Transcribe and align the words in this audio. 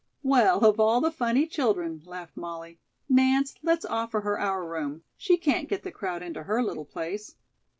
"Well, 0.23 0.65
of 0.65 0.79
all 0.79 0.99
the 0.99 1.11
funny 1.11 1.45
children," 1.45 2.01
laughed 2.07 2.35
Molly. 2.35 2.79
"Nance, 3.07 3.53
let's 3.61 3.85
offer 3.85 4.21
her 4.21 4.39
our 4.39 4.67
room. 4.67 5.03
She 5.15 5.37
can't 5.37 5.69
get 5.69 5.83
the 5.83 5.91
crowd 5.91 6.23
into 6.23 6.41
her 6.41 6.63
little 6.63 6.85
place." 6.85 7.35